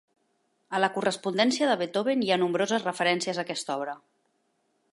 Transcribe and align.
A 0.77 0.79
la 0.83 0.87
correspondència 0.95 1.67
de 1.71 1.75
Beethoven 1.81 2.23
hi 2.27 2.31
ha 2.35 2.39
nombroses 2.45 2.87
referències 2.89 3.39
a 3.39 3.45
aquesta 3.45 3.77
obra. 3.83 3.95